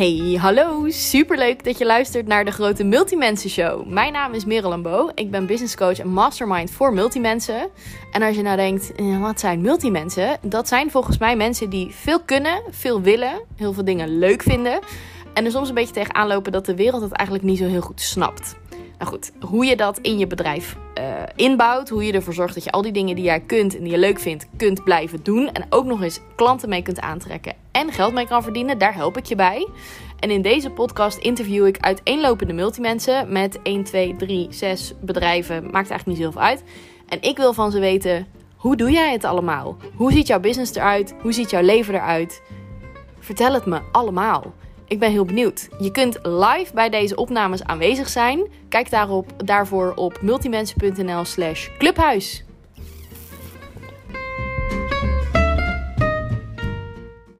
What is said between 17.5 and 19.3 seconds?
zo heel goed snapt. Nou